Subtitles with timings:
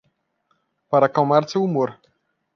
[0.89, 1.95] Para acalmar seu humor